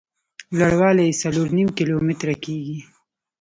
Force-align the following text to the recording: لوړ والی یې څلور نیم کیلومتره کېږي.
لوړ 0.57 0.71
والی 0.79 1.03
یې 1.09 1.17
څلور 1.21 1.47
نیم 1.57 1.69
کیلومتره 1.77 2.35
کېږي. 2.43 2.77